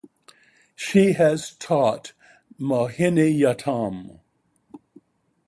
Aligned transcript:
She 0.75 1.11
has 1.11 1.51
taught 1.53 2.13
Mohiniyattam. 2.59 4.21